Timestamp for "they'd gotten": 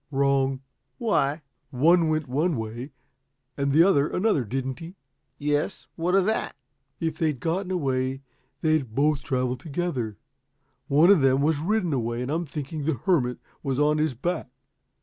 7.19-7.69